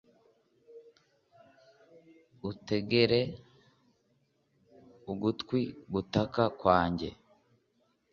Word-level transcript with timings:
utegere 2.49 3.19
ugutwi 5.11 5.59
gutaka 5.93 6.41
kwanjye 6.59 7.09